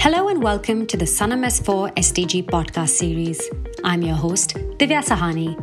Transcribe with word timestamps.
Hello 0.00 0.28
and 0.28 0.40
welcome 0.40 0.86
to 0.86 0.96
the 0.96 1.04
Sannam 1.04 1.44
S4 1.44 1.92
SDG 1.96 2.44
podcast 2.44 2.90
series. 2.90 3.42
I'm 3.82 4.00
your 4.00 4.14
host, 4.14 4.54
Divya 4.78 5.02
Sahani. 5.02 5.58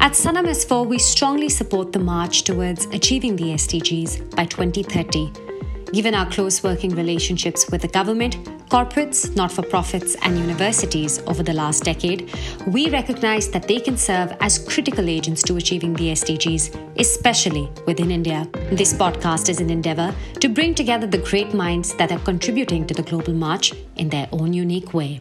At 0.00 0.12
Sannam 0.12 0.44
S4, 0.44 0.86
we 0.86 0.98
strongly 0.98 1.48
support 1.48 1.90
the 1.90 1.98
march 1.98 2.42
towards 2.42 2.84
achieving 2.92 3.36
the 3.36 3.54
SDGs 3.54 4.36
by 4.36 4.44
2030 4.44 5.49
Given 5.92 6.14
our 6.14 6.30
close 6.30 6.62
working 6.62 6.94
relationships 6.94 7.68
with 7.70 7.82
the 7.82 7.88
government, 7.88 8.36
corporates, 8.68 9.34
not 9.34 9.50
for 9.50 9.62
profits, 9.62 10.14
and 10.22 10.38
universities 10.38 11.20
over 11.26 11.42
the 11.42 11.52
last 11.52 11.82
decade, 11.82 12.32
we 12.68 12.88
recognize 12.90 13.50
that 13.50 13.66
they 13.66 13.80
can 13.80 13.96
serve 13.96 14.32
as 14.40 14.58
critical 14.58 15.08
agents 15.08 15.42
to 15.42 15.56
achieving 15.56 15.94
the 15.94 16.12
SDGs, 16.12 16.94
especially 16.96 17.68
within 17.86 18.12
India. 18.12 18.46
This 18.70 18.92
podcast 18.92 19.48
is 19.48 19.60
an 19.60 19.68
endeavor 19.68 20.14
to 20.38 20.48
bring 20.48 20.76
together 20.76 21.08
the 21.08 21.18
great 21.18 21.54
minds 21.54 21.94
that 21.96 22.12
are 22.12 22.20
contributing 22.20 22.86
to 22.86 22.94
the 22.94 23.02
global 23.02 23.34
march 23.34 23.72
in 23.96 24.08
their 24.08 24.28
own 24.30 24.52
unique 24.52 24.94
way. 24.94 25.20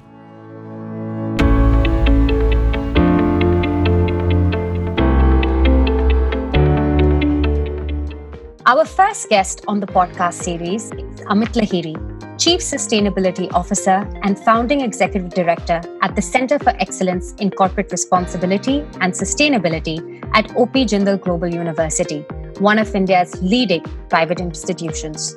Our 8.70 8.86
first 8.86 9.30
guest 9.30 9.64
on 9.68 9.80
the 9.80 9.88
podcast 9.88 10.44
series 10.44 10.92
is 10.92 11.22
Amit 11.34 11.54
Lahiri, 11.60 11.96
Chief 12.38 12.60
Sustainability 12.60 13.52
Officer 13.52 14.08
and 14.22 14.38
Founding 14.42 14.82
Executive 14.82 15.32
Director 15.32 15.82
at 16.04 16.16
the 16.16 16.22
Center 16.22 16.60
for 16.60 16.70
Excellence 16.78 17.34
in 17.40 17.50
Corporate 17.50 17.92
Responsibility 17.92 18.82
and 19.02 19.12
Sustainability 19.12 19.98
at 20.36 20.56
OP 20.56 20.74
Jindal 20.92 21.20
Global 21.20 21.48
University, 21.48 22.20
one 22.60 22.78
of 22.78 22.94
India's 22.94 23.42
leading 23.42 23.84
private 24.08 24.40
institutions. 24.40 25.36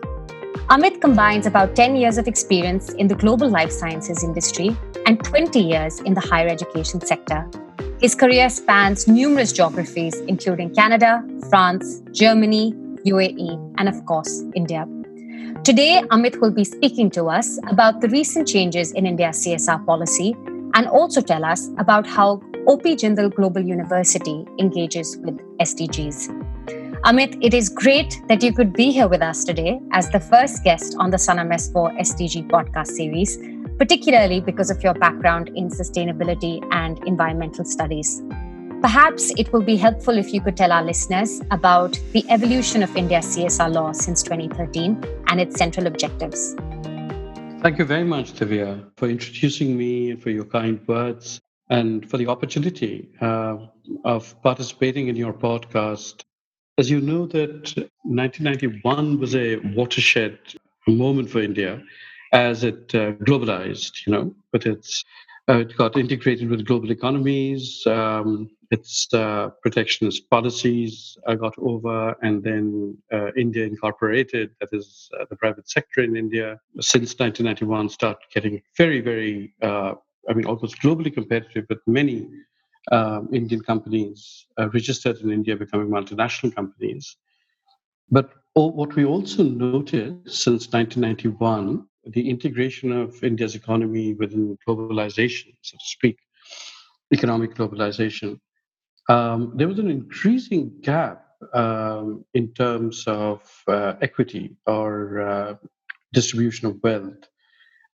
Amit 0.68 1.00
combines 1.00 1.46
about 1.46 1.74
10 1.74 1.96
years 1.96 2.18
of 2.18 2.28
experience 2.28 2.90
in 2.90 3.06
the 3.06 3.14
global 3.14 3.48
life 3.48 3.72
sciences 3.72 4.22
industry 4.22 4.76
and 5.06 5.24
20 5.24 5.58
years 5.58 6.00
in 6.00 6.12
the 6.12 6.20
higher 6.20 6.48
education 6.48 7.00
sector. 7.00 7.48
His 7.98 8.14
career 8.14 8.50
spans 8.50 9.08
numerous 9.08 9.52
geographies, 9.52 10.16
including 10.28 10.74
Canada, 10.74 11.24
France, 11.48 12.02
Germany, 12.12 12.74
UAE, 13.06 13.74
and 13.78 13.88
of 13.88 14.04
course, 14.06 14.44
India. 14.54 14.86
Today, 15.64 16.02
Amit 16.10 16.40
will 16.40 16.50
be 16.50 16.64
speaking 16.64 17.10
to 17.10 17.26
us 17.26 17.58
about 17.68 18.00
the 18.00 18.08
recent 18.08 18.48
changes 18.48 18.92
in 18.92 19.06
India's 19.06 19.44
CSR 19.44 19.84
policy 19.86 20.34
and 20.74 20.88
also 20.88 21.20
tell 21.20 21.44
us 21.44 21.68
about 21.78 22.06
how 22.06 22.40
OP 22.66 22.82
Jindal 22.82 23.32
Global 23.34 23.62
University 23.62 24.46
engages 24.58 25.16
with 25.18 25.38
SDGs. 25.58 26.28
Amit, 27.04 27.36
it 27.40 27.52
is 27.52 27.68
great 27.68 28.22
that 28.28 28.42
you 28.42 28.52
could 28.52 28.72
be 28.72 28.92
here 28.92 29.08
with 29.08 29.22
us 29.22 29.44
today 29.44 29.80
as 29.90 30.08
the 30.10 30.20
first 30.20 30.62
guest 30.62 30.94
on 30.98 31.10
the 31.10 31.16
Sannam 31.16 31.52
S4 31.52 31.98
SDG 31.98 32.48
podcast 32.48 32.88
series, 32.88 33.38
particularly 33.78 34.40
because 34.40 34.70
of 34.70 34.82
your 34.84 34.94
background 34.94 35.50
in 35.56 35.68
sustainability 35.68 36.64
and 36.70 37.02
environmental 37.04 37.64
studies. 37.64 38.22
Perhaps 38.82 39.30
it 39.38 39.52
will 39.52 39.62
be 39.62 39.76
helpful 39.76 40.18
if 40.18 40.34
you 40.34 40.40
could 40.40 40.56
tell 40.56 40.72
our 40.72 40.82
listeners 40.82 41.40
about 41.52 41.92
the 42.10 42.24
evolution 42.28 42.82
of 42.82 42.96
India's 42.96 43.24
CSR 43.26 43.72
law 43.72 43.92
since 43.92 44.24
2013 44.24 45.00
and 45.28 45.40
its 45.40 45.56
central 45.56 45.86
objectives. 45.86 46.56
Thank 47.62 47.78
you 47.78 47.84
very 47.84 48.02
much, 48.02 48.32
Divya, 48.32 48.90
for 48.96 49.08
introducing 49.08 49.78
me 49.78 50.10
and 50.10 50.20
for 50.20 50.30
your 50.30 50.44
kind 50.44 50.80
words 50.88 51.40
and 51.70 52.10
for 52.10 52.16
the 52.16 52.26
opportunity 52.26 53.08
uh, 53.20 53.58
of 54.04 54.34
participating 54.42 55.06
in 55.06 55.14
your 55.14 55.32
podcast. 55.32 56.24
As 56.76 56.90
you 56.90 57.00
know, 57.00 57.26
that 57.26 57.72
1991 58.02 59.20
was 59.20 59.36
a 59.36 59.58
watershed 59.76 60.38
moment 60.88 61.30
for 61.30 61.40
India 61.40 61.80
as 62.32 62.64
it 62.64 62.92
uh, 62.96 63.12
globalized, 63.12 64.04
you 64.08 64.12
know, 64.12 64.34
but 64.50 64.66
it's 64.66 65.04
uh, 65.48 65.58
it 65.58 65.76
got 65.76 65.96
integrated 65.96 66.48
with 66.48 66.64
global 66.64 66.90
economies. 66.90 67.84
Um, 67.86 68.50
its 68.72 69.12
uh, 69.12 69.50
protectionist 69.60 70.30
policies 70.30 71.18
uh, 71.26 71.34
got 71.34 71.54
over, 71.58 72.16
and 72.22 72.42
then 72.42 72.96
uh, 73.12 73.30
India 73.36 73.64
incorporated, 73.66 74.50
that 74.60 74.70
is 74.72 75.10
uh, 75.20 75.26
the 75.28 75.36
private 75.36 75.68
sector 75.68 76.02
in 76.02 76.16
India, 76.16 76.58
since 76.80 77.18
1991 77.18 77.90
started 77.90 78.22
getting 78.34 78.62
very, 78.78 79.00
very, 79.00 79.52
uh, 79.60 79.92
I 80.28 80.32
mean, 80.32 80.46
almost 80.46 80.80
globally 80.80 81.12
competitive, 81.12 81.66
with 81.68 81.80
many 81.86 82.26
um, 82.90 83.28
Indian 83.32 83.60
companies 83.60 84.46
uh, 84.58 84.70
registered 84.70 85.18
in 85.18 85.30
India 85.30 85.54
becoming 85.54 85.88
multinational 85.88 86.54
companies. 86.54 87.16
But 88.10 88.30
what 88.54 88.94
we 88.96 89.04
also 89.04 89.42
noticed 89.42 90.42
since 90.44 90.72
1991, 90.72 91.86
the 92.06 92.28
integration 92.28 92.90
of 92.90 93.22
India's 93.22 93.54
economy 93.54 94.14
within 94.14 94.58
globalization, 94.66 95.54
so 95.60 95.76
to 95.76 95.84
speak, 95.84 96.16
economic 97.12 97.54
globalization, 97.54 98.40
um, 99.08 99.52
there 99.56 99.68
was 99.68 99.78
an 99.78 99.90
increasing 99.90 100.72
gap 100.82 101.24
um, 101.52 102.24
in 102.34 102.52
terms 102.54 103.04
of 103.06 103.40
uh, 103.68 103.94
equity 104.00 104.56
or 104.66 105.20
uh, 105.20 105.54
distribution 106.12 106.68
of 106.68 106.82
wealth. 106.82 107.28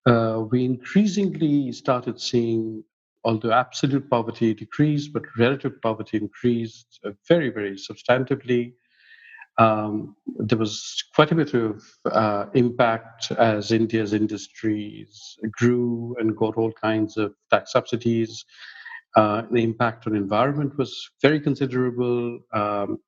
Uh, 0.07 0.45
we 0.51 0.65
increasingly 0.65 1.73
started 1.73 2.21
seeing, 2.21 2.83
although 3.25 3.53
absolute 3.53 4.09
poverty 4.09 4.55
decreased, 4.55 5.13
but 5.13 5.23
relative 5.39 5.81
poverty 5.83 6.17
increased 6.17 7.01
uh, 7.05 7.11
very, 7.29 7.51
very 7.51 7.77
substantively. 7.77 8.75
Um, 9.59 10.17
there 10.39 10.59
was 10.59 11.03
quite 11.15 11.33
a 11.33 11.35
bit 11.35 11.55
of 11.55 11.83
uh, 12.05 12.47
impact 12.55 13.33
as 13.33 13.73
India's 13.73 14.13
industries 14.13 15.39
grew 15.51 16.15
and 16.19 16.37
got 16.37 16.57
all 16.57 16.73
kinds 16.73 17.17
of 17.17 17.35
tax 17.51 17.73
subsidies 17.73 18.45
uh, 19.17 19.43
the 19.51 19.63
impact 19.63 20.07
on 20.07 20.15
environment 20.15 20.77
was 20.79 21.11
very 21.23 21.41
considerable. 21.41 22.39
Um, 22.53 22.99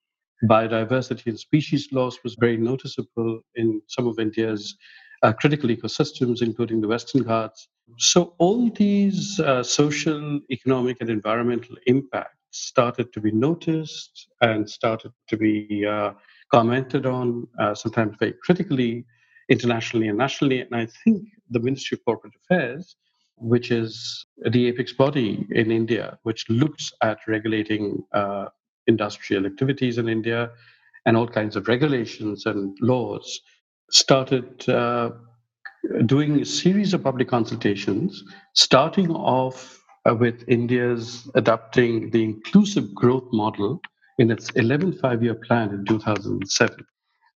biodiversity 0.45 1.27
and 1.27 1.39
species 1.39 1.89
loss 1.93 2.19
was 2.25 2.37
very 2.39 2.57
noticeable 2.57 3.41
in 3.57 3.83
some 3.89 4.07
of 4.07 4.19
India's 4.19 4.77
uh, 5.23 5.33
critical 5.33 5.69
ecosystems, 5.69 6.43
including 6.43 6.81
the 6.81 6.89
Western 6.89 7.25
Ghats. 7.25 7.69
So 7.99 8.35
all 8.39 8.71
these 8.71 9.41
uh, 9.41 9.63
social, 9.63 10.41
economic, 10.51 10.99
and 11.01 11.11
environmental 11.11 11.77
impacts 11.87 12.37
started 12.51 13.13
to 13.13 13.21
be 13.21 13.33
noticed 13.33 14.29
and 14.41 14.69
started 14.69 15.13
to 15.29 15.37
be 15.37 15.85
uh, 15.87 16.13
commented 16.51 17.05
on, 17.05 17.47
uh, 17.59 17.75
sometimes 17.75 18.17
very 18.19 18.35
critically, 18.43 19.05
internationally 19.49 20.09
and 20.09 20.19
nationally. 20.19 20.61
And 20.61 20.75
I 20.75 20.87
think 21.05 21.25
the 21.51 21.61
Ministry 21.61 21.97
of 21.97 22.05
Corporate 22.05 22.35
Affairs 22.43 22.97
which 23.41 23.71
is 23.71 24.27
the 24.51 24.69
apex 24.69 24.93
body 24.93 25.47
in 25.51 25.71
India, 25.71 26.19
which 26.23 26.49
looks 26.49 26.93
at 27.03 27.19
regulating 27.27 28.03
uh, 28.13 28.47
industrial 28.87 29.47
activities 29.47 29.99
in 29.99 30.09
India 30.09 30.51
and 31.07 31.17
all 31.17 31.27
kinds 31.27 31.57
of 31.57 31.69
regulations 31.69 32.47
and 32.47 32.77
laws, 32.81 33.41
started 33.91 34.69
uh, 34.69 35.11
doing 36.07 36.41
a 36.41 36.45
series 36.45 36.93
of 36.93 37.03
public 37.03 37.29
consultations, 37.29 38.23
starting 38.55 39.11
off 39.11 39.83
uh, 40.09 40.15
with 40.15 40.45
India's 40.49 41.29
adopting 41.35 42.11
the 42.11 42.23
inclusive 42.23 42.95
growth 42.95 43.29
model 43.33 43.81
in 44.19 44.31
its 44.31 44.51
11th 44.53 45.01
five 45.01 45.23
year 45.23 45.35
plan 45.35 45.71
in 45.71 45.85
2007. 45.87 46.77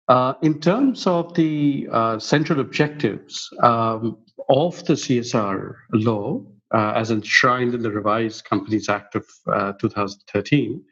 Uh, 0.08 0.34
in 0.42 0.60
terms 0.60 1.06
of 1.06 1.32
the 1.34 1.88
uh, 1.92 2.18
central 2.18 2.60
objectives, 2.60 3.48
um, 3.62 4.18
of 4.48 4.84
the 4.84 4.94
CSR 4.94 5.74
law, 5.92 6.44
uh, 6.74 6.92
as 6.96 7.10
enshrined 7.10 7.74
in 7.74 7.82
the 7.82 7.90
revised 7.90 8.44
Companies 8.44 8.88
Act 8.88 9.14
of 9.14 9.26
uh, 9.46 9.72
2013, 9.74 10.82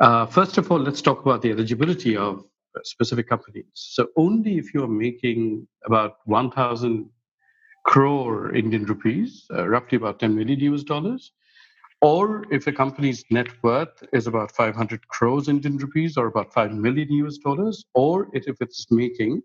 uh, 0.00 0.26
first 0.26 0.58
of 0.58 0.70
all, 0.70 0.78
let's 0.78 1.00
talk 1.00 1.22
about 1.22 1.42
the 1.42 1.50
eligibility 1.50 2.16
of 2.16 2.44
specific 2.84 3.28
companies. 3.28 3.66
So, 3.74 4.08
only 4.16 4.58
if 4.58 4.74
you 4.74 4.82
are 4.82 4.88
making 4.88 5.66
about 5.86 6.16
1,000 6.24 7.08
crore 7.84 8.54
Indian 8.54 8.84
rupees, 8.84 9.46
uh, 9.54 9.68
roughly 9.68 9.96
about 9.96 10.18
10 10.20 10.34
million 10.34 10.60
US 10.74 10.82
dollars, 10.82 11.32
or 12.00 12.44
if 12.50 12.66
a 12.66 12.72
company's 12.72 13.24
net 13.30 13.46
worth 13.62 14.02
is 14.12 14.26
about 14.26 14.50
500 14.52 15.06
crores 15.08 15.48
Indian 15.48 15.76
rupees 15.76 16.16
or 16.16 16.26
about 16.26 16.52
5 16.52 16.72
million 16.72 17.12
US 17.24 17.38
dollars, 17.38 17.84
or 17.94 18.28
if 18.32 18.56
it's 18.60 18.90
making 18.90 19.42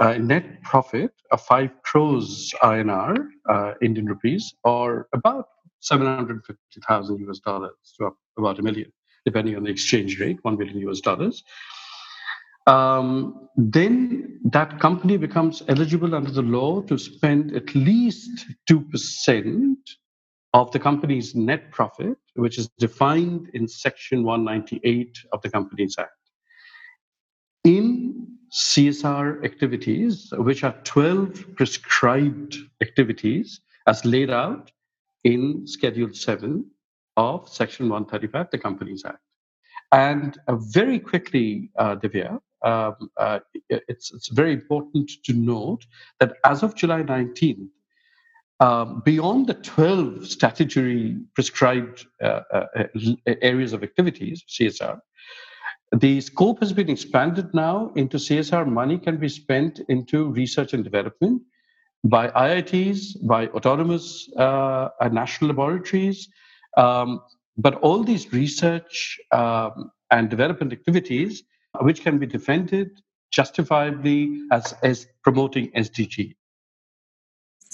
net 0.00 0.62
profit 0.62 1.12
of 1.30 1.40
5 1.42 1.82
crores 1.82 2.52
INR, 2.62 3.28
uh, 3.48 3.74
Indian 3.82 4.06
rupees, 4.06 4.54
or 4.64 5.08
about 5.12 5.46
750,000 5.80 7.28
US 7.28 7.38
dollars 7.40 7.74
to 7.98 8.10
about 8.38 8.58
a 8.58 8.62
million, 8.62 8.92
depending 9.24 9.56
on 9.56 9.64
the 9.64 9.70
exchange 9.70 10.18
rate, 10.18 10.38
1 10.42 10.58
million 10.58 10.78
US 10.88 11.00
dollars. 11.00 11.44
Um, 12.66 13.48
then 13.56 14.40
that 14.44 14.80
company 14.80 15.18
becomes 15.18 15.62
eligible 15.68 16.14
under 16.14 16.30
the 16.30 16.42
law 16.42 16.80
to 16.82 16.96
spend 16.96 17.54
at 17.54 17.74
least 17.74 18.46
2% 18.70 19.74
of 20.54 20.70
the 20.70 20.78
company's 20.78 21.34
net 21.34 21.70
profit, 21.70 22.16
which 22.36 22.58
is 22.58 22.70
defined 22.78 23.50
in 23.52 23.68
Section 23.68 24.24
198 24.24 25.18
of 25.32 25.42
the 25.42 25.50
Companies 25.50 25.96
Act, 25.98 26.12
in 27.64 28.33
CSR 28.54 29.44
activities, 29.44 30.32
which 30.36 30.62
are 30.62 30.76
12 30.84 31.56
prescribed 31.56 32.56
activities 32.80 33.60
as 33.88 34.04
laid 34.04 34.30
out 34.30 34.70
in 35.24 35.66
Schedule 35.66 36.14
7 36.14 36.64
of 37.16 37.48
Section 37.48 37.88
135, 37.88 38.50
the 38.52 38.58
Companies 38.58 39.04
Act. 39.04 39.18
And 39.90 40.38
uh, 40.46 40.56
very 40.56 41.00
quickly, 41.00 41.70
uh, 41.78 41.96
Divya, 41.96 42.38
um, 42.62 43.10
uh, 43.16 43.40
it's, 43.68 44.12
it's 44.12 44.28
very 44.28 44.52
important 44.52 45.10
to 45.24 45.32
note 45.32 45.84
that 46.20 46.36
as 46.44 46.62
of 46.62 46.76
July 46.76 47.02
19th, 47.02 47.68
um, 48.60 49.02
beyond 49.04 49.48
the 49.48 49.54
12 49.54 50.26
statutory 50.26 51.18
prescribed 51.34 52.06
uh, 52.22 52.40
uh, 52.52 52.62
areas 53.42 53.72
of 53.72 53.82
activities, 53.82 54.44
CSR, 54.48 54.98
the 56.00 56.20
scope 56.20 56.60
has 56.60 56.72
been 56.72 56.90
expanded 56.90 57.54
now 57.54 57.92
into 57.94 58.16
CSR 58.16 58.66
money 58.66 58.98
can 58.98 59.16
be 59.16 59.28
spent 59.28 59.80
into 59.88 60.30
research 60.32 60.72
and 60.72 60.82
development 60.82 61.42
by 62.04 62.28
IITs, 62.28 63.26
by 63.26 63.46
autonomous 63.48 64.28
uh, 64.36 64.88
national 65.12 65.48
laboratories. 65.48 66.28
Um, 66.76 67.20
but 67.56 67.74
all 67.76 68.02
these 68.02 68.32
research 68.32 69.18
um, 69.30 69.92
and 70.10 70.28
development 70.28 70.72
activities, 70.72 71.44
which 71.80 72.02
can 72.02 72.18
be 72.18 72.26
defended 72.26 72.90
justifiably 73.30 74.42
as, 74.50 74.74
as 74.82 75.06
promoting 75.22 75.70
SDG. 75.72 76.34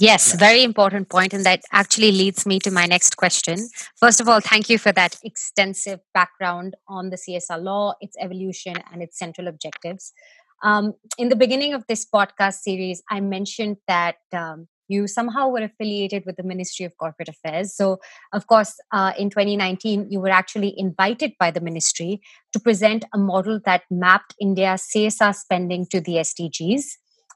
Yes, 0.00 0.32
very 0.32 0.64
important 0.64 1.10
point, 1.10 1.34
and 1.34 1.44
that 1.44 1.60
actually 1.72 2.10
leads 2.10 2.46
me 2.46 2.58
to 2.60 2.70
my 2.70 2.86
next 2.86 3.18
question. 3.18 3.68
First 3.96 4.18
of 4.18 4.30
all, 4.30 4.40
thank 4.40 4.70
you 4.70 4.78
for 4.78 4.92
that 4.92 5.18
extensive 5.22 6.00
background 6.14 6.74
on 6.88 7.10
the 7.10 7.18
CSR 7.18 7.62
law, 7.62 7.92
its 8.00 8.16
evolution, 8.18 8.76
and 8.90 9.02
its 9.02 9.18
central 9.18 9.46
objectives. 9.46 10.14
Um, 10.62 10.94
in 11.18 11.28
the 11.28 11.36
beginning 11.36 11.74
of 11.74 11.84
this 11.86 12.06
podcast 12.06 12.60
series, 12.60 13.02
I 13.10 13.20
mentioned 13.20 13.76
that 13.88 14.16
um, 14.32 14.68
you 14.88 15.06
somehow 15.06 15.48
were 15.48 15.64
affiliated 15.64 16.24
with 16.24 16.36
the 16.36 16.44
Ministry 16.44 16.86
of 16.86 16.96
Corporate 16.96 17.28
Affairs. 17.28 17.76
So, 17.76 17.98
of 18.32 18.46
course, 18.46 18.74
uh, 18.92 19.12
in 19.18 19.28
2019, 19.28 20.10
you 20.10 20.18
were 20.18 20.30
actually 20.30 20.72
invited 20.78 21.32
by 21.38 21.50
the 21.50 21.60
ministry 21.60 22.22
to 22.54 22.58
present 22.58 23.04
a 23.12 23.18
model 23.18 23.60
that 23.66 23.82
mapped 23.90 24.34
India's 24.40 24.88
CSR 24.96 25.34
spending 25.34 25.84
to 25.90 26.00
the 26.00 26.14
SDGs. 26.14 26.84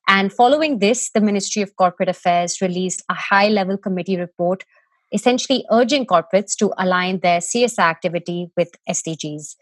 And 0.07 0.33
following 0.33 0.79
this, 0.79 1.11
the 1.11 1.21
Ministry 1.21 1.63
of 1.63 1.77
Corporate 1.77 2.09
Affairs 2.09 2.61
released 2.61 3.03
a 3.09 3.15
high 3.15 3.49
level 3.49 3.79
committee 3.79 4.19
report 4.19 4.65
essentially 5.13 5.65
urging 5.71 6.05
corporates 6.05 6.57
to 6.57 6.73
align 6.77 7.21
their 7.21 7.39
CSR 7.39 7.79
activity 7.79 8.51
with 8.57 8.71
SDGs. 8.91 9.55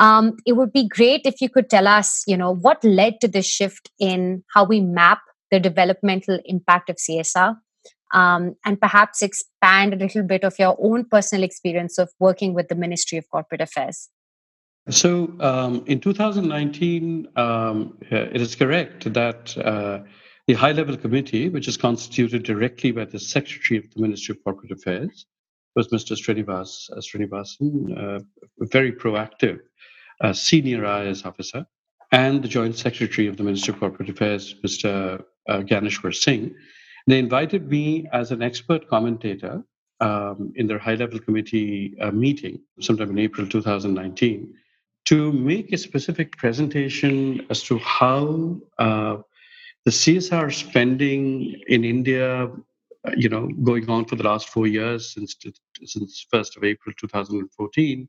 Um, 0.00 0.36
it 0.44 0.52
would 0.52 0.72
be 0.72 0.88
great 0.88 1.22
if 1.24 1.40
you 1.40 1.48
could 1.48 1.70
tell 1.70 1.88
us, 1.88 2.24
you 2.26 2.36
know, 2.36 2.54
what 2.54 2.82
led 2.84 3.20
to 3.20 3.28
this 3.28 3.46
shift 3.46 3.90
in 3.98 4.44
how 4.54 4.64
we 4.64 4.80
map 4.80 5.20
the 5.50 5.60
developmental 5.60 6.38
impact 6.44 6.90
of 6.90 6.96
CSR, 6.96 7.56
um, 8.12 8.54
and 8.64 8.80
perhaps 8.80 9.22
expand 9.22 9.92
a 9.92 9.96
little 9.96 10.22
bit 10.22 10.44
of 10.44 10.58
your 10.58 10.76
own 10.80 11.04
personal 11.04 11.44
experience 11.44 11.98
of 11.98 12.10
working 12.18 12.54
with 12.54 12.68
the 12.68 12.74
Ministry 12.74 13.18
of 13.18 13.28
Corporate 13.30 13.60
Affairs. 13.60 14.08
So 14.90 15.34
um, 15.40 15.84
in 15.86 16.00
2019, 16.00 17.28
um, 17.36 17.98
it 18.10 18.40
is 18.40 18.54
correct 18.54 19.12
that 19.12 19.56
uh, 19.58 20.00
the 20.46 20.54
high 20.54 20.72
level 20.72 20.96
committee, 20.96 21.50
which 21.50 21.68
is 21.68 21.76
constituted 21.76 22.42
directly 22.42 22.90
by 22.92 23.04
the 23.04 23.18
Secretary 23.18 23.78
of 23.78 23.84
the 23.92 24.00
Ministry 24.00 24.34
of 24.34 24.42
Corporate 24.44 24.72
Affairs, 24.72 25.26
was 25.76 25.88
Mr. 25.88 26.16
Srinivas 26.16 26.90
uh, 26.90 27.00
Srinivasan, 27.00 28.18
uh, 28.18 28.20
very 28.60 28.90
proactive 28.90 29.58
uh, 30.22 30.32
senior 30.32 30.82
IAS 30.84 31.26
officer, 31.26 31.66
and 32.10 32.42
the 32.42 32.48
Joint 32.48 32.74
Secretary 32.74 33.28
of 33.28 33.36
the 33.36 33.42
Ministry 33.42 33.74
of 33.74 33.80
Corporate 33.80 34.08
Affairs, 34.08 34.54
Mr. 34.64 35.22
Uh, 35.48 35.58
Gyaneshwar 35.58 36.14
Singh. 36.14 36.54
They 37.06 37.18
invited 37.18 37.68
me 37.68 38.06
as 38.14 38.30
an 38.30 38.42
expert 38.42 38.88
commentator 38.88 39.62
um, 40.00 40.52
in 40.56 40.66
their 40.66 40.78
high 40.78 40.94
level 40.94 41.18
committee 41.18 41.94
uh, 42.00 42.10
meeting 42.10 42.60
sometime 42.80 43.10
in 43.10 43.18
April 43.18 43.46
2019 43.46 44.54
to 45.08 45.32
make 45.32 45.72
a 45.72 45.78
specific 45.78 46.36
presentation 46.36 47.46
as 47.48 47.62
to 47.62 47.78
how 47.78 48.60
uh, 48.78 49.16
the 49.86 49.90
CSR 49.90 50.52
spending 50.52 51.58
in 51.66 51.82
India, 51.82 52.44
uh, 52.44 53.10
you 53.16 53.30
know, 53.30 53.48
going 53.64 53.88
on 53.88 54.04
for 54.04 54.16
the 54.16 54.24
last 54.24 54.50
four 54.50 54.66
years 54.66 55.14
since 55.14 55.34
since 55.82 56.26
first 56.30 56.58
of 56.58 56.64
April 56.64 56.94
2014, 57.00 58.06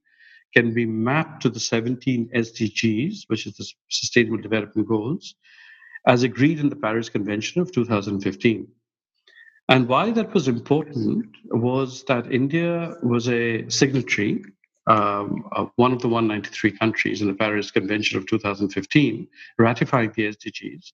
can 0.54 0.74
be 0.74 0.86
mapped 0.86 1.42
to 1.44 1.50
the 1.50 1.60
17 1.60 2.32
SDGs, 2.36 3.24
which 3.28 3.48
is 3.48 3.56
the 3.56 3.66
Sustainable 3.90 4.42
Development 4.42 4.86
Goals, 4.86 5.36
as 6.06 6.24
agreed 6.24 6.60
in 6.60 6.68
the 6.68 6.76
Paris 6.76 7.08
Convention 7.08 7.62
of 7.62 7.72
2015. 7.72 8.68
And 9.70 9.88
why 9.88 10.12
that 10.12 10.34
was 10.34 10.50
important 10.50 11.28
was 11.46 12.04
that 12.06 12.30
India 12.30 12.96
was 13.04 13.30
a 13.30 13.70
signatory 13.70 14.44
um, 14.90 15.48
uh, 15.52 15.68
one 15.76 15.94
of 15.94 16.02
the 16.02 16.10
193 16.10 16.72
countries 16.72 17.22
in 17.22 17.28
the 17.28 17.34
Paris 17.34 17.70
Convention 17.70 18.18
of 18.18 18.26
2015 18.26 19.28
ratifying 19.58 20.12
the 20.16 20.28
SDGs. 20.28 20.92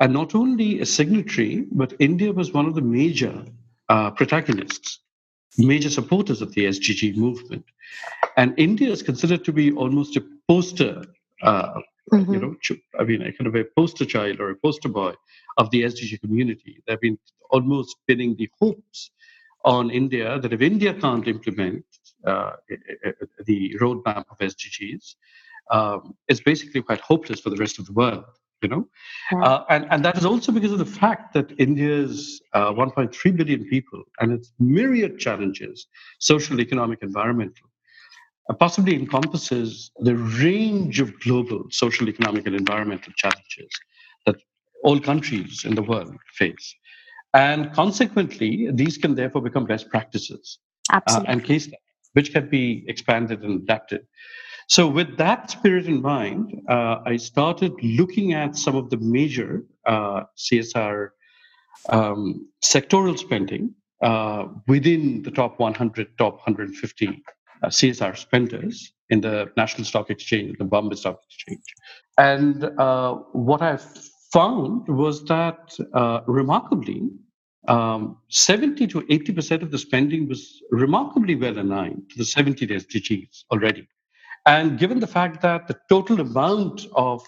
And 0.00 0.14
not 0.14 0.34
only 0.34 0.80
a 0.80 0.86
signatory, 0.86 1.66
but 1.70 1.92
India 1.98 2.32
was 2.32 2.52
one 2.52 2.64
of 2.64 2.74
the 2.74 2.80
major 2.80 3.44
uh, 3.90 4.10
protagonists, 4.12 5.00
major 5.58 5.90
supporters 5.90 6.40
of 6.40 6.54
the 6.54 6.64
SDG 6.64 7.14
movement. 7.14 7.66
And 8.38 8.54
India 8.56 8.90
is 8.90 9.02
considered 9.02 9.44
to 9.44 9.52
be 9.52 9.70
almost 9.72 10.16
a 10.16 10.24
poster, 10.48 11.04
uh, 11.42 11.80
mm-hmm. 12.10 12.32
you 12.32 12.40
know, 12.40 12.56
I 12.98 13.04
mean, 13.04 13.20
a 13.20 13.32
kind 13.32 13.46
of 13.46 13.54
a 13.54 13.64
poster 13.76 14.06
child 14.06 14.40
or 14.40 14.48
a 14.50 14.56
poster 14.56 14.88
boy 14.88 15.12
of 15.58 15.70
the 15.70 15.82
SDG 15.82 16.22
community. 16.22 16.82
They've 16.86 17.00
been 17.00 17.18
almost 17.50 17.96
pinning 18.06 18.34
the 18.36 18.48
hopes 18.58 19.10
on 19.66 19.90
India 19.90 20.38
that 20.38 20.54
if 20.54 20.62
India 20.62 20.94
can't 20.94 21.28
implement 21.28 21.84
the 22.24 23.76
roadmap 23.80 24.24
of 24.30 24.38
SDGs, 24.38 25.14
um, 25.70 26.14
it's 26.28 26.40
basically 26.40 26.82
quite 26.82 27.00
hopeless 27.00 27.40
for 27.40 27.50
the 27.50 27.56
rest 27.56 27.78
of 27.78 27.86
the 27.86 27.92
world. 27.92 28.24
You 28.62 28.68
know, 28.68 28.88
yeah. 29.32 29.42
uh, 29.42 29.64
and 29.70 29.86
and 29.90 30.04
that 30.04 30.18
is 30.18 30.26
also 30.26 30.52
because 30.52 30.70
of 30.70 30.78
the 30.78 30.84
fact 30.84 31.32
that 31.32 31.50
India's 31.58 32.42
uh, 32.52 32.70
1.3 32.72 33.34
billion 33.34 33.64
people 33.64 34.02
and 34.20 34.32
its 34.32 34.52
myriad 34.58 35.18
challenges, 35.18 35.86
social, 36.18 36.60
economic, 36.60 36.98
environmental, 37.00 37.70
uh, 38.50 38.52
possibly 38.52 38.94
encompasses 38.94 39.90
the 40.00 40.14
range 40.14 41.00
of 41.00 41.18
global 41.20 41.64
social, 41.70 42.06
economic, 42.10 42.46
and 42.46 42.54
environmental 42.54 43.14
challenges 43.16 43.70
that 44.26 44.36
all 44.84 45.00
countries 45.00 45.64
in 45.64 45.74
the 45.74 45.82
world 45.82 46.14
face. 46.34 46.74
And 47.32 47.72
consequently, 47.72 48.70
these 48.72 48.98
can 48.98 49.14
therefore 49.14 49.40
become 49.40 49.64
best 49.64 49.88
practices 49.88 50.58
uh, 50.92 51.22
and 51.26 51.44
case 51.44 51.64
studies, 51.64 51.78
which 52.12 52.32
can 52.32 52.48
be 52.48 52.84
expanded 52.88 53.42
and 53.42 53.62
adapted. 53.62 54.06
So, 54.68 54.86
with 54.86 55.16
that 55.16 55.50
spirit 55.50 55.86
in 55.86 56.00
mind, 56.00 56.62
uh, 56.68 56.98
I 57.04 57.16
started 57.16 57.72
looking 57.82 58.34
at 58.34 58.56
some 58.56 58.76
of 58.76 58.88
the 58.90 58.98
major 58.98 59.64
uh, 59.84 60.24
CSR 60.38 61.08
um, 61.88 62.48
sectoral 62.62 63.18
spending 63.18 63.74
uh, 64.02 64.46
within 64.68 65.22
the 65.22 65.30
top 65.30 65.58
100, 65.58 66.16
top 66.18 66.34
150 66.34 67.22
uh, 67.62 67.66
CSR 67.66 68.16
spenders 68.16 68.92
in 69.08 69.20
the 69.20 69.50
National 69.56 69.84
Stock 69.84 70.08
Exchange, 70.08 70.56
the 70.58 70.64
Bombay 70.64 70.96
Stock 70.96 71.20
Exchange. 71.26 71.64
And 72.16 72.64
uh, 72.78 73.14
what 73.32 73.62
I've 73.62 73.84
found 74.32 74.86
was 74.88 75.24
that 75.24 75.76
uh, 75.94 76.20
remarkably, 76.26 77.10
um, 77.68 78.18
70 78.28 78.86
to 78.88 79.02
80% 79.02 79.62
of 79.62 79.70
the 79.70 79.78
spending 79.78 80.28
was 80.28 80.62
remarkably 80.70 81.34
well 81.34 81.58
aligned 81.58 82.08
to 82.10 82.18
the 82.18 82.24
70 82.24 82.66
SDGs 82.66 83.44
already. 83.50 83.86
And 84.46 84.78
given 84.78 85.00
the 85.00 85.06
fact 85.06 85.42
that 85.42 85.68
the 85.68 85.76
total 85.88 86.20
amount 86.20 86.86
of 86.94 87.22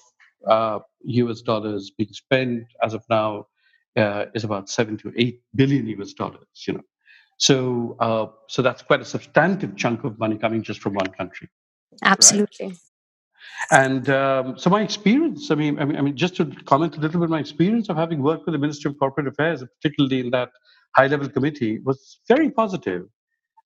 uh, 0.46 0.80
US 1.04 1.42
dollars 1.42 1.90
being 1.90 2.12
spent 2.12 2.64
as 2.82 2.94
of 2.94 3.04
now 3.10 3.46
uh, 3.96 4.26
is 4.34 4.44
about 4.44 4.70
seven 4.70 4.96
to 4.98 5.12
eight 5.16 5.42
billion 5.54 5.86
US 5.88 6.14
dollars, 6.14 6.46
you 6.66 6.74
know. 6.74 6.82
So, 7.38 7.96
uh, 7.98 8.26
so 8.48 8.62
that's 8.62 8.82
quite 8.82 9.00
a 9.00 9.04
substantive 9.04 9.76
chunk 9.76 10.04
of 10.04 10.18
money 10.18 10.36
coming 10.36 10.62
just 10.62 10.80
from 10.80 10.94
one 10.94 11.08
country. 11.08 11.48
Absolutely. 12.02 12.68
Right? 12.68 12.76
And 13.70 14.08
um, 14.10 14.58
so 14.58 14.70
my 14.70 14.82
experience, 14.82 15.50
I 15.50 15.54
mean, 15.54 15.78
I 15.78 15.84
mean, 15.84 15.96
I 15.96 16.00
mean, 16.00 16.16
just 16.16 16.36
to 16.36 16.46
comment 16.64 16.96
a 16.96 17.00
little 17.00 17.20
bit, 17.20 17.30
my 17.30 17.40
experience 17.40 17.88
of 17.88 17.96
having 17.96 18.22
worked 18.22 18.44
with 18.46 18.54
the 18.54 18.58
Ministry 18.58 18.90
of 18.90 18.98
Corporate 18.98 19.28
Affairs, 19.28 19.64
particularly 19.80 20.20
in 20.20 20.30
that 20.30 20.50
high-level 20.96 21.28
committee, 21.30 21.78
was 21.80 22.20
very 22.28 22.50
positive. 22.50 23.04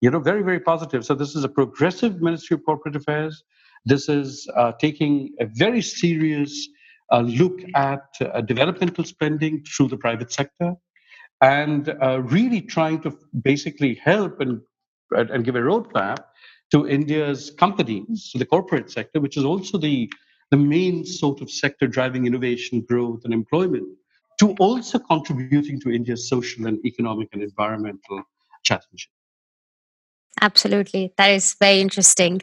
You 0.02 0.12
know, 0.12 0.20
very, 0.20 0.44
very 0.44 0.60
positive. 0.60 1.06
So 1.06 1.16
this 1.16 1.36
is 1.36 1.44
a 1.44 1.50
progressive 1.50 2.22
Ministry 2.22 2.56
of 2.56 2.66
Corporate 2.66 2.96
Affairs. 2.96 3.44
This 3.86 4.10
is 4.10 4.48
uh, 4.56 4.74
taking 4.80 5.34
a 5.40 5.46
very 5.46 5.82
serious 5.82 6.68
uh, 7.12 7.22
look 7.22 7.60
at 7.76 8.04
uh, 8.22 8.42
developmental 8.42 9.04
spending 9.04 9.64
through 9.64 9.88
the 9.88 9.98
private 9.98 10.32
sector, 10.32 10.74
and 11.42 11.96
uh, 12.02 12.22
really 12.22 12.62
trying 12.62 13.02
to 13.02 13.18
basically 13.42 13.96
help 13.96 14.40
and 14.40 14.62
and 15.12 15.46
give 15.46 15.56
a 15.56 15.60
roadmap 15.60 16.18
to 16.76 16.90
India's 16.90 17.52
companies, 17.52 18.32
to 18.32 18.38
the 18.38 18.46
corporate 18.46 18.92
sector, 18.92 19.22
which 19.22 19.38
is 19.38 19.46
also 19.46 19.78
the 19.78 20.12
the 20.52 20.58
main 20.58 21.06
sort 21.06 21.42
of 21.42 21.50
sector 21.50 21.88
driving 21.88 22.28
innovation, 22.28 22.82
growth, 22.82 23.22
and 23.24 23.34
employment, 23.34 23.88
to 24.40 24.52
also 24.60 25.00
contributing 25.00 25.80
to 25.80 25.90
India's 25.90 26.28
social 26.30 26.68
and 26.68 26.86
economic 26.86 27.30
and 27.34 27.42
environmental 27.42 28.22
challenges. 28.64 29.08
Absolutely. 30.42 31.14
That 31.18 31.30
is 31.32 31.56
very 31.60 31.80
interesting. 31.80 32.42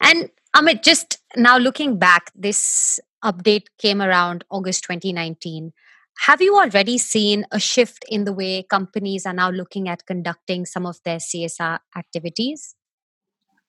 And 0.00 0.30
Amit, 0.56 0.82
just 0.82 1.18
now 1.36 1.58
looking 1.58 1.98
back, 1.98 2.30
this 2.36 3.00
update 3.24 3.66
came 3.78 4.00
around 4.00 4.44
August 4.48 4.84
2019. 4.84 5.72
Have 6.20 6.40
you 6.40 6.56
already 6.56 6.98
seen 6.98 7.44
a 7.50 7.58
shift 7.58 8.04
in 8.08 8.24
the 8.24 8.32
way 8.32 8.62
companies 8.62 9.26
are 9.26 9.34
now 9.34 9.50
looking 9.50 9.88
at 9.88 10.06
conducting 10.06 10.66
some 10.66 10.86
of 10.86 11.00
their 11.04 11.18
CSR 11.18 11.80
activities? 11.96 12.76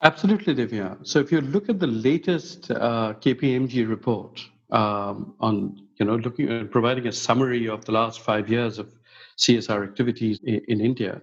Absolutely, 0.03 0.53
Divya. 0.53 0.97
So 1.07 1.19
if 1.19 1.31
you 1.31 1.39
look 1.39 1.69
at 1.69 1.79
the 1.79 1.87
latest 1.87 2.69
uh, 2.71 3.13
KPMG 3.21 3.87
report 3.87 4.45
um, 4.69 5.33
on, 5.39 5.81
you 5.97 6.05
know, 6.05 6.15
looking 6.17 6.51
at 6.51 6.71
providing 6.71 7.07
a 7.07 7.11
summary 7.11 7.69
of 7.69 7.85
the 7.85 7.93
last 7.93 8.19
five 8.19 8.49
years 8.49 8.79
of 8.79 8.93
CSR 9.37 9.81
activities 9.81 10.41
in, 10.43 10.61
in 10.67 10.81
India, 10.81 11.21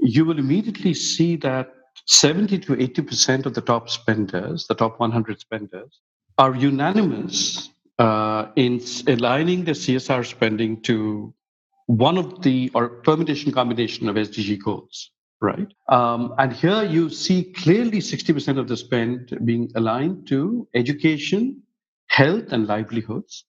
you 0.00 0.24
will 0.24 0.40
immediately 0.40 0.94
see 0.94 1.36
that 1.36 1.72
70 2.06 2.58
to 2.58 2.72
80% 2.74 3.46
of 3.46 3.54
the 3.54 3.60
top 3.60 3.88
spenders, 3.88 4.66
the 4.66 4.74
top 4.74 4.98
100 4.98 5.38
spenders, 5.38 6.00
are 6.38 6.56
unanimous 6.56 7.70
uh, 8.00 8.46
in 8.56 8.80
aligning 9.06 9.62
the 9.64 9.72
CSR 9.72 10.26
spending 10.26 10.80
to 10.82 11.32
one 11.86 12.18
of 12.18 12.42
the 12.42 12.68
or 12.74 12.88
permutation 12.88 13.52
combination 13.52 14.08
of 14.08 14.16
SDG 14.16 14.60
goals, 14.60 15.10
right? 15.42 15.68
Um, 15.88 16.34
and 16.38 16.52
here 16.52 16.84
you 16.84 17.10
see 17.10 17.52
clearly 17.52 17.98
60% 17.98 18.58
of 18.58 18.68
the 18.68 18.76
spend 18.76 19.38
being 19.44 19.70
aligned 19.74 20.26
to 20.28 20.66
education, 20.74 21.62
health, 22.06 22.52
and 22.52 22.66
livelihoods, 22.66 23.44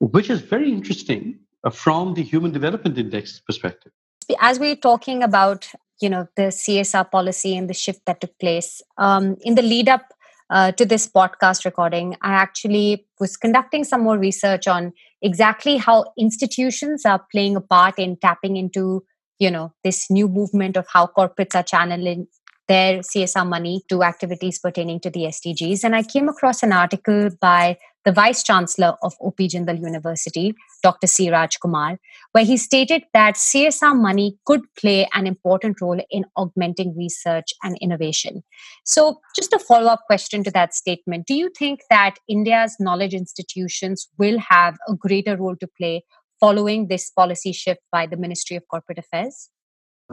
which 0.00 0.30
is 0.30 0.40
very 0.40 0.72
interesting 0.72 1.38
uh, 1.64 1.70
from 1.70 2.14
the 2.14 2.22
Human 2.22 2.52
Development 2.52 2.96
Index 2.96 3.40
perspective. 3.40 3.92
As 4.40 4.58
we're 4.58 4.76
talking 4.76 5.22
about 5.22 5.68
you 6.00 6.10
know 6.10 6.28
the 6.36 6.48
CSR 6.48 7.10
policy 7.10 7.56
and 7.56 7.70
the 7.70 7.74
shift 7.74 8.04
that 8.06 8.20
took 8.20 8.38
place 8.38 8.82
um, 8.98 9.36
in 9.40 9.54
the 9.54 9.62
lead 9.62 9.88
up 9.88 10.12
uh, 10.50 10.72
to 10.72 10.84
this 10.84 11.08
podcast 11.08 11.64
recording, 11.64 12.16
I 12.22 12.32
actually 12.32 13.06
was 13.18 13.36
conducting 13.36 13.84
some 13.84 14.02
more 14.02 14.18
research 14.18 14.68
on 14.68 14.92
exactly 15.22 15.76
how 15.76 16.12
institutions 16.18 17.04
are 17.04 17.24
playing 17.32 17.56
a 17.56 17.60
part 17.60 17.98
in 17.98 18.16
tapping 18.16 18.56
into, 18.56 19.04
you 19.38 19.50
know, 19.50 19.72
this 19.84 20.10
new 20.10 20.28
movement 20.28 20.76
of 20.76 20.86
how 20.92 21.06
corporates 21.06 21.54
are 21.54 21.62
channeling 21.62 22.26
their 22.68 22.98
CSR 22.98 23.46
money 23.46 23.82
to 23.88 24.02
activities 24.02 24.58
pertaining 24.58 25.00
to 25.00 25.10
the 25.10 25.20
SDGs. 25.20 25.84
And 25.84 25.94
I 25.94 26.02
came 26.02 26.28
across 26.28 26.62
an 26.62 26.72
article 26.72 27.30
by 27.40 27.76
the 28.04 28.12
Vice 28.12 28.44
Chancellor 28.44 28.94
of 29.02 29.14
OP 29.20 29.36
Jindal 29.38 29.80
University, 29.80 30.54
Dr. 30.82 31.08
C. 31.08 31.28
Raj 31.28 31.58
Kumar, 31.58 31.98
where 32.32 32.44
he 32.44 32.56
stated 32.56 33.02
that 33.12 33.34
CSR 33.34 34.00
money 34.00 34.38
could 34.46 34.62
play 34.78 35.08
an 35.12 35.26
important 35.26 35.80
role 35.80 36.00
in 36.08 36.24
augmenting 36.36 36.96
research 36.96 37.52
and 37.64 37.76
innovation. 37.80 38.44
So, 38.84 39.20
just 39.34 39.52
a 39.52 39.58
follow 39.58 39.88
up 39.88 40.02
question 40.06 40.44
to 40.44 40.52
that 40.52 40.72
statement 40.72 41.26
Do 41.26 41.34
you 41.34 41.50
think 41.58 41.80
that 41.90 42.14
India's 42.28 42.76
knowledge 42.78 43.12
institutions 43.12 44.08
will 44.18 44.38
have 44.38 44.76
a 44.88 44.94
greater 44.94 45.36
role 45.36 45.56
to 45.56 45.66
play 45.66 46.04
following 46.40 46.88
this 46.88 47.10
policy 47.10 47.52
shift 47.52 47.80
by 47.92 48.06
the 48.06 48.16
Ministry 48.16 48.56
of 48.56 48.66
Corporate 48.68 48.98
Affairs? 48.98 49.50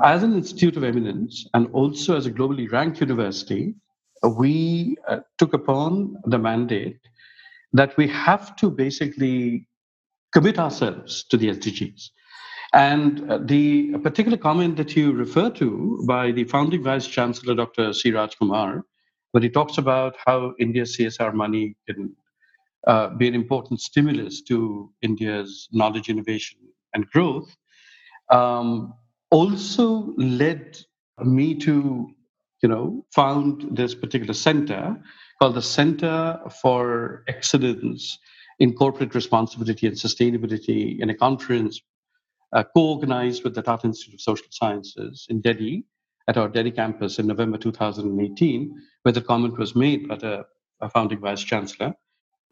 As 0.04 0.24
an 0.24 0.34
institute 0.34 0.76
of 0.76 0.84
eminence 0.84 1.48
and 1.54 1.68
also 1.72 2.18
as 2.18 2.26
a 2.26 2.32
globally 2.32 2.72
ranked 2.72 3.00
university, 3.00 3.76
we 4.38 4.98
uh, 5.08 5.20
took 5.38 5.54
upon 5.54 6.18
the 6.26 6.40
mandate 6.40 7.00
that 7.74 7.96
we 7.98 8.08
have 8.08 8.56
to 8.56 8.72
basically 8.72 9.68
commit 10.34 10.58
ourselves 10.58 11.26
to 11.26 11.38
the 11.38 11.50
SDGs. 11.50 12.10
And 12.74 13.30
uh, 13.30 13.38
the 13.44 13.98
particular 14.00 14.38
comment 14.38 14.78
that 14.78 14.96
you 14.96 15.12
refer 15.12 15.52
to 15.52 16.04
by 16.08 16.32
the 16.32 16.44
founding 16.46 16.82
vice 16.82 17.06
chancellor, 17.06 17.54
Dr. 17.54 17.94
C. 17.94 18.12
Raj 18.12 18.38
Kumar, 18.38 18.84
when 19.32 19.44
he 19.44 19.50
talks 19.50 19.78
about 19.78 20.16
how 20.26 20.54
India's 20.60 20.98
CSR 20.98 21.34
money 21.34 21.76
can 21.88 22.16
uh, 22.88 23.10
be 23.10 23.28
an 23.28 23.36
important 23.36 23.80
stimulus 23.82 24.42
to 24.42 24.92
India's 25.02 25.70
knowledge, 25.72 26.10
innovation, 26.10 26.60
and 26.94 27.10
growth, 27.10 27.56
um, 28.30 28.94
also 29.32 30.14
led 30.18 30.78
me 31.24 31.56
to, 31.56 32.10
you 32.62 32.70
know, 32.70 33.06
found 33.14 33.76
this 33.76 33.96
particular 33.96 34.34
center 34.34 35.02
called 35.40 35.56
the 35.56 35.62
Center 35.62 36.40
for 36.62 37.24
Excellence 37.28 38.20
in 38.60 38.74
Corporate 38.74 39.16
Responsibility 39.16 39.88
and 39.88 39.96
Sustainability 39.96 41.00
in 41.00 41.10
a 41.10 41.16
conference 41.16 41.82
uh, 42.54 42.64
co-organized 42.76 43.44
with 43.44 43.56
the 43.56 43.62
Tata 43.62 43.88
Institute 43.88 44.16
of 44.16 44.22
Social 44.22 44.46
Sciences 44.52 45.26
in 45.30 45.42
Delhi 45.42 45.86
at 46.28 46.38
our 46.38 46.48
Delhi 46.48 46.72
campus 46.72 47.20
in 47.20 47.28
November 47.28 47.58
2018, 47.58 48.74
where 49.02 49.12
the 49.12 49.22
comment 49.22 49.58
was 49.58 49.76
made 49.76 50.08
by 50.08 50.16
the 50.16 50.46
founding 50.94 51.20
vice 51.20 51.42
chancellor. 51.42 51.94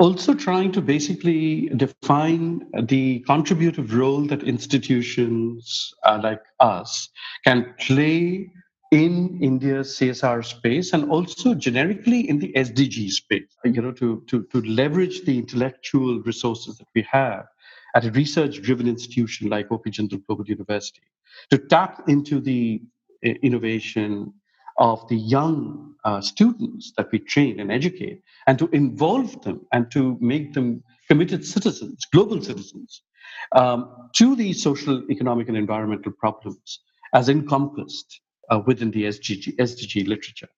Also, 0.01 0.33
trying 0.33 0.71
to 0.71 0.81
basically 0.81 1.69
define 1.77 2.65
the 2.85 3.19
contributive 3.27 3.93
role 3.93 4.25
that 4.25 4.41
institutions 4.41 5.93
uh, 6.03 6.19
like 6.23 6.41
us 6.59 7.07
can 7.45 7.75
play 7.77 8.49
in 8.89 9.37
India's 9.43 9.95
CSR 9.99 10.43
space 10.43 10.93
and 10.93 11.07
also 11.11 11.53
generically 11.53 12.27
in 12.27 12.39
the 12.39 12.51
SDG 12.53 13.11
space, 13.11 13.55
you 13.63 13.79
know, 13.79 13.91
to, 13.91 14.23
to, 14.25 14.43
to 14.45 14.61
leverage 14.63 15.21
the 15.21 15.37
intellectual 15.37 16.19
resources 16.23 16.79
that 16.79 16.87
we 16.95 17.05
have 17.11 17.45
at 17.93 18.03
a 18.03 18.11
research 18.13 18.59
driven 18.59 18.87
institution 18.87 19.49
like 19.49 19.71
OP 19.71 19.85
Jindal 19.85 20.25
Global 20.25 20.47
University, 20.47 21.03
to 21.51 21.59
tap 21.59 22.09
into 22.09 22.39
the 22.39 22.81
uh, 23.23 23.29
innovation 23.43 24.33
of 24.81 25.07
the 25.09 25.15
young 25.15 25.93
uh, 26.03 26.19
students 26.19 26.91
that 26.97 27.11
we 27.11 27.19
train 27.19 27.59
and 27.59 27.71
educate, 27.71 28.21
and 28.47 28.57
to 28.57 28.67
involve 28.69 29.39
them 29.43 29.61
and 29.71 29.91
to 29.91 30.17
make 30.19 30.53
them 30.53 30.83
committed 31.07 31.45
citizens, 31.45 32.05
global 32.11 32.41
citizens, 32.41 33.03
um, 33.51 34.09
to 34.15 34.35
the 34.35 34.51
social, 34.53 35.03
economic, 35.11 35.47
and 35.47 35.55
environmental 35.55 36.11
problems 36.11 36.79
as 37.13 37.29
encompassed 37.29 38.21
uh, 38.49 38.59
within 38.65 38.89
the 38.89 39.03
SDG, 39.03 39.55
SDG 39.57 40.07
literature. 40.07 40.49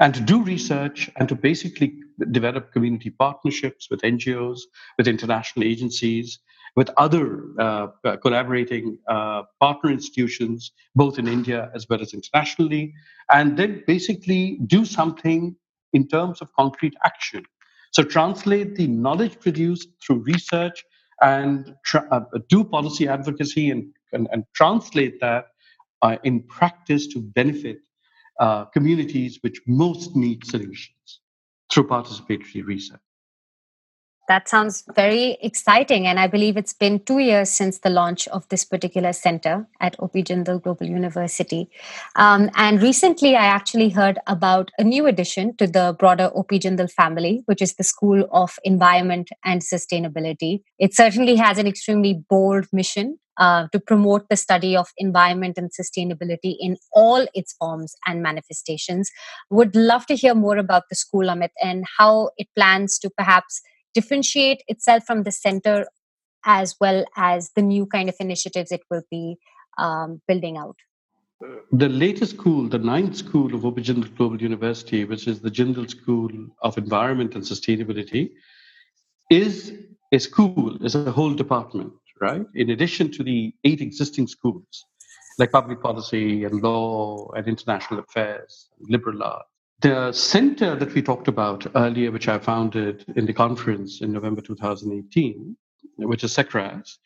And 0.00 0.12
to 0.14 0.20
do 0.20 0.42
research 0.42 1.08
and 1.16 1.28
to 1.28 1.36
basically 1.36 1.94
develop 2.32 2.72
community 2.72 3.10
partnerships 3.10 3.88
with 3.88 4.00
NGOs, 4.00 4.60
with 4.98 5.06
international 5.06 5.64
agencies, 5.64 6.40
with 6.76 6.90
other 6.96 7.44
uh, 7.58 7.88
uh, 8.04 8.16
collaborating 8.18 8.98
uh, 9.08 9.42
partner 9.60 9.90
institutions, 9.90 10.72
both 10.94 11.18
in 11.18 11.26
India 11.26 11.70
as 11.74 11.86
well 11.88 12.00
as 12.00 12.14
internationally, 12.14 12.94
and 13.32 13.56
then 13.56 13.82
basically 13.86 14.58
do 14.66 14.84
something 14.84 15.56
in 15.92 16.06
terms 16.06 16.40
of 16.40 16.52
concrete 16.54 16.94
action. 17.04 17.44
So 17.92 18.02
translate 18.02 18.76
the 18.76 18.86
knowledge 18.86 19.40
produced 19.40 19.88
through 20.04 20.18
research 20.18 20.84
and 21.20 21.74
uh, 21.94 22.20
do 22.48 22.64
policy 22.64 23.08
advocacy 23.08 23.70
and, 23.70 23.92
and, 24.12 24.28
and 24.32 24.44
translate 24.54 25.20
that 25.20 25.46
uh, 26.02 26.16
in 26.24 26.42
practice 26.44 27.06
to 27.08 27.20
benefit 27.20 27.78
uh, 28.38 28.64
communities 28.66 29.38
which 29.42 29.60
most 29.66 30.16
need 30.16 30.46
solutions 30.46 31.20
through 31.70 31.86
participatory 31.86 32.64
research. 32.64 33.00
That 34.30 34.48
sounds 34.48 34.84
very 34.94 35.38
exciting. 35.42 36.06
And 36.06 36.20
I 36.20 36.28
believe 36.28 36.56
it's 36.56 36.72
been 36.72 37.00
two 37.00 37.18
years 37.18 37.50
since 37.50 37.80
the 37.80 37.90
launch 37.90 38.28
of 38.28 38.48
this 38.48 38.64
particular 38.64 39.12
center 39.12 39.66
at 39.80 39.98
OP 39.98 40.12
Jindal 40.12 40.62
Global 40.62 40.86
University. 40.86 41.68
Um, 42.14 42.48
and 42.54 42.80
recently, 42.80 43.34
I 43.34 43.46
actually 43.46 43.88
heard 43.88 44.20
about 44.28 44.70
a 44.78 44.84
new 44.84 45.06
addition 45.06 45.56
to 45.56 45.66
the 45.66 45.96
broader 45.98 46.30
OP 46.32 46.50
Jindal 46.50 46.92
family, 46.92 47.42
which 47.46 47.60
is 47.60 47.74
the 47.74 47.82
School 47.82 48.28
of 48.30 48.56
Environment 48.62 49.28
and 49.44 49.62
Sustainability. 49.62 50.62
It 50.78 50.94
certainly 50.94 51.34
has 51.34 51.58
an 51.58 51.66
extremely 51.66 52.22
bold 52.30 52.66
mission 52.72 53.18
uh, 53.36 53.66
to 53.72 53.80
promote 53.80 54.28
the 54.28 54.36
study 54.36 54.76
of 54.76 54.92
environment 54.98 55.58
and 55.58 55.72
sustainability 55.72 56.54
in 56.60 56.76
all 56.92 57.26
its 57.34 57.54
forms 57.54 57.96
and 58.06 58.22
manifestations. 58.22 59.10
Would 59.50 59.74
love 59.74 60.06
to 60.06 60.14
hear 60.14 60.36
more 60.36 60.56
about 60.56 60.84
the 60.88 60.94
school, 60.94 61.26
Amit, 61.26 61.50
and 61.60 61.84
how 61.98 62.30
it 62.38 62.46
plans 62.54 62.96
to 63.00 63.10
perhaps 63.10 63.60
differentiate 63.94 64.62
itself 64.68 65.04
from 65.04 65.22
the 65.22 65.32
center 65.32 65.86
as 66.44 66.76
well 66.80 67.04
as 67.16 67.50
the 67.54 67.62
new 67.62 67.86
kind 67.86 68.08
of 68.08 68.14
initiatives 68.20 68.72
it 68.72 68.82
will 68.90 69.02
be 69.10 69.36
um, 69.78 70.20
building 70.26 70.56
out? 70.56 70.76
The 71.72 71.88
latest 71.88 72.36
school, 72.36 72.68
the 72.68 72.78
ninth 72.78 73.16
school 73.16 73.54
of 73.54 73.64
OP 73.64 73.76
Jindal 73.76 74.14
Global 74.16 74.40
University, 74.40 75.04
which 75.04 75.26
is 75.26 75.40
the 75.40 75.50
Jindal 75.50 75.88
School 75.88 76.30
of 76.62 76.76
Environment 76.76 77.34
and 77.34 77.42
Sustainability, 77.42 78.32
is 79.30 79.72
a 80.12 80.18
school, 80.18 80.76
is 80.84 80.94
a 80.94 81.10
whole 81.10 81.32
department, 81.32 81.92
right? 82.20 82.44
In 82.54 82.70
addition 82.70 83.10
to 83.12 83.22
the 83.22 83.54
eight 83.64 83.80
existing 83.80 84.26
schools, 84.26 84.84
like 85.38 85.52
public 85.52 85.80
policy 85.80 86.44
and 86.44 86.60
law 86.60 87.30
and 87.34 87.46
international 87.46 88.00
affairs, 88.00 88.68
liberal 88.80 89.22
arts, 89.22 89.49
the 89.80 90.12
center 90.12 90.76
that 90.76 90.94
we 90.94 91.02
talked 91.02 91.28
about 91.28 91.66
earlier, 91.74 92.10
which 92.10 92.28
I 92.28 92.38
founded 92.38 93.04
in 93.16 93.26
the 93.26 93.32
conference 93.32 94.00
in 94.00 94.12
November 94.12 94.40
2018, 94.40 95.56
which 95.96 96.24
is 96.24 96.34
CECRAS, 96.34 96.98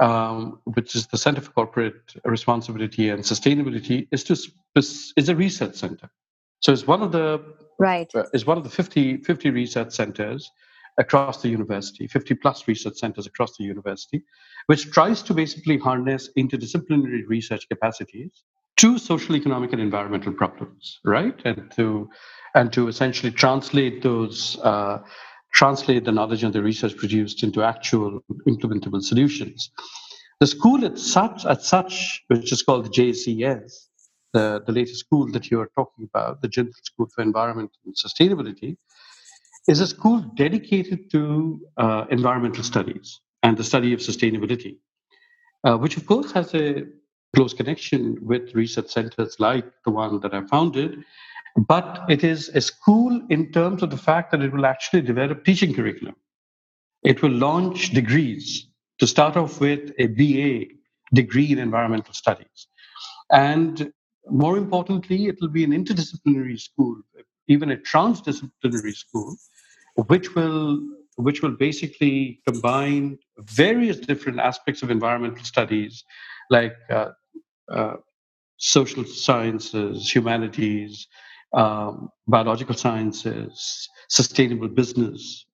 um, 0.00 0.60
which 0.64 0.94
is 0.94 1.06
the 1.06 1.18
Center 1.18 1.40
for 1.40 1.52
Corporate 1.52 2.14
Responsibility 2.24 3.10
and 3.10 3.22
Sustainability, 3.22 4.08
is 4.10 4.24
to 4.24 4.36
is 4.76 5.28
a 5.28 5.36
research 5.36 5.74
center. 5.74 6.08
So 6.60 6.72
it's 6.72 6.86
one 6.86 7.02
of 7.02 7.12
the 7.12 7.44
right 7.78 8.10
uh, 8.14 8.24
is 8.32 8.46
one 8.46 8.58
of 8.58 8.64
the 8.64 8.70
50, 8.70 9.18
50 9.18 9.50
research 9.50 9.92
centers 9.92 10.50
across 10.98 11.42
the 11.42 11.48
university, 11.48 12.08
50 12.08 12.34
plus 12.34 12.66
research 12.66 12.96
centers 12.96 13.26
across 13.26 13.56
the 13.56 13.64
university, 13.64 14.24
which 14.66 14.90
tries 14.90 15.22
to 15.22 15.34
basically 15.34 15.78
harness 15.78 16.30
interdisciplinary 16.36 17.22
research 17.28 17.68
capacities 17.68 18.42
to 18.78 18.98
social, 18.98 19.36
economic, 19.36 19.72
and 19.72 19.82
environmental 19.82 20.32
problems, 20.32 21.00
right? 21.04 21.40
And 21.44 21.70
to 21.76 22.08
and 22.54 22.72
to 22.72 22.88
essentially 22.88 23.30
translate 23.30 24.02
those 24.02 24.58
uh, 24.60 24.98
translate 25.52 26.04
the 26.04 26.12
knowledge 26.12 26.44
and 26.44 26.54
the 26.54 26.62
research 26.62 26.96
produced 26.96 27.42
into 27.42 27.62
actual 27.62 28.20
implementable 28.46 29.02
solutions. 29.02 29.70
The 30.40 30.46
school 30.46 30.84
at 30.84 30.98
such, 30.98 31.44
at 31.46 31.62
such, 31.62 32.22
which 32.28 32.52
is 32.52 32.62
called 32.62 32.84
the 32.84 32.90
JCS, 32.90 33.72
the, 34.32 34.62
the 34.64 34.72
latest 34.72 35.00
school 35.00 35.30
that 35.32 35.50
you 35.50 35.60
are 35.60 35.70
talking 35.74 36.08
about, 36.12 36.42
the 36.42 36.48
Jindal 36.48 36.74
School 36.84 37.08
for 37.12 37.22
Environment 37.22 37.70
and 37.84 37.94
Sustainability, 37.96 38.76
is 39.66 39.80
a 39.80 39.86
school 39.86 40.20
dedicated 40.36 41.10
to 41.10 41.60
uh, 41.76 42.04
environmental 42.10 42.62
studies 42.62 43.20
and 43.42 43.56
the 43.56 43.64
study 43.64 43.92
of 43.92 44.00
sustainability, 44.00 44.76
uh, 45.64 45.76
which 45.76 45.96
of 45.96 46.06
course 46.06 46.30
has 46.32 46.54
a 46.54 46.84
close 47.34 47.52
connection 47.54 48.18
with 48.22 48.54
research 48.54 48.88
centers 48.88 49.36
like 49.38 49.64
the 49.84 49.90
one 49.90 50.20
that 50.20 50.34
I 50.34 50.42
founded, 50.46 51.04
but 51.56 52.04
it 52.08 52.24
is 52.24 52.48
a 52.50 52.60
school 52.60 53.20
in 53.28 53.52
terms 53.52 53.82
of 53.82 53.90
the 53.90 53.96
fact 53.96 54.30
that 54.30 54.42
it 54.42 54.52
will 54.52 54.66
actually 54.66 55.02
develop 55.02 55.44
teaching 55.44 55.74
curriculum. 55.74 56.16
It 57.02 57.22
will 57.22 57.30
launch 57.30 57.90
degrees 57.90 58.68
to 58.98 59.06
start 59.06 59.36
off 59.36 59.60
with 59.60 59.92
a 59.98 60.06
BA 60.06 60.74
degree 61.14 61.52
in 61.52 61.58
environmental 61.58 62.14
studies. 62.14 62.66
And 63.30 63.92
more 64.30 64.56
importantly, 64.56 65.26
it 65.26 65.38
will 65.40 65.48
be 65.48 65.64
an 65.64 65.70
interdisciplinary 65.70 66.60
school, 66.60 66.96
even 67.46 67.70
a 67.70 67.76
transdisciplinary 67.76 68.94
school, 68.94 69.36
which 70.06 70.34
will 70.34 70.80
which 71.16 71.42
will 71.42 71.50
basically 71.50 72.40
combine 72.46 73.18
various 73.38 73.98
different 73.98 74.38
aspects 74.38 74.84
of 74.84 74.90
environmental 74.90 75.44
studies, 75.44 76.04
like 76.50 76.74
uh, 76.90 77.10
uh, 77.70 77.96
social 78.56 79.04
sciences, 79.04 80.14
humanities, 80.14 81.06
um, 81.52 82.10
biological 82.26 82.74
sciences, 82.74 83.88
sustainable 84.08 84.68
business, 84.68 85.46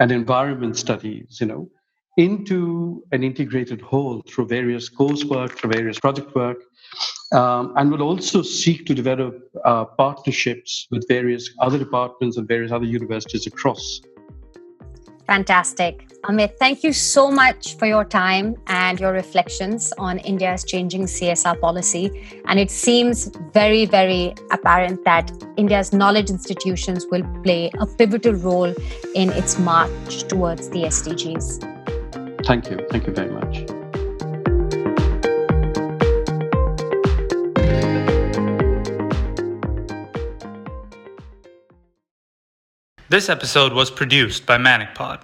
and 0.00 0.10
environment 0.10 0.76
studies, 0.76 1.38
you 1.40 1.46
know, 1.46 1.68
into 2.16 3.02
an 3.12 3.22
integrated 3.22 3.80
whole 3.80 4.22
through 4.28 4.46
various 4.46 4.90
coursework, 4.90 5.50
through 5.52 5.72
various 5.72 5.98
project 5.98 6.34
work, 6.34 6.58
um, 7.32 7.72
and 7.76 7.90
will 7.90 8.02
also 8.02 8.42
seek 8.42 8.84
to 8.86 8.94
develop 8.94 9.34
uh, 9.64 9.84
partnerships 9.84 10.86
with 10.90 11.06
various 11.08 11.50
other 11.60 11.78
departments 11.78 12.36
and 12.36 12.46
various 12.46 12.70
other 12.70 12.84
universities 12.84 13.46
across 13.46 14.00
Fantastic. 15.32 16.06
Amit, 16.24 16.58
thank 16.58 16.84
you 16.84 16.92
so 16.92 17.30
much 17.30 17.78
for 17.78 17.86
your 17.86 18.04
time 18.04 18.54
and 18.66 19.00
your 19.00 19.12
reflections 19.12 19.90
on 19.96 20.18
India's 20.18 20.62
changing 20.62 21.04
CSR 21.04 21.58
policy. 21.58 22.10
And 22.44 22.60
it 22.60 22.70
seems 22.70 23.30
very, 23.54 23.86
very 23.86 24.34
apparent 24.50 25.06
that 25.06 25.32
India's 25.56 25.90
knowledge 25.94 26.28
institutions 26.28 27.06
will 27.10 27.24
play 27.42 27.70
a 27.80 27.86
pivotal 27.86 28.34
role 28.34 28.74
in 29.14 29.30
its 29.30 29.58
march 29.58 30.24
towards 30.24 30.68
the 30.68 30.82
SDGs. 30.82 32.44
Thank 32.44 32.70
you. 32.70 32.86
Thank 32.90 33.06
you 33.06 33.14
very 33.14 33.30
much. 33.30 33.71
This 43.12 43.28
episode 43.28 43.74
was 43.74 43.90
produced 43.90 44.46
by 44.46 44.56
ManicPod. 44.56 45.22